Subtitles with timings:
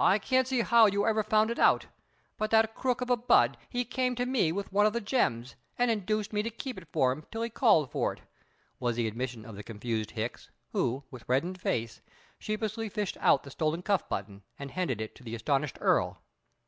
[0.00, 1.86] I can't see how you ever found it out,
[2.36, 5.54] but that crook of a Budd he came to me with one of the gems,
[5.78, 8.22] and induced me to keep it for him till he called for it,"
[8.80, 12.00] was the admission of the confused Hicks, who, with reddened face,
[12.40, 16.18] sheepishly fished out the stolen cuff button and handed it to the astonished Earl.